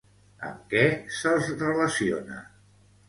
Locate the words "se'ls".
1.19-1.51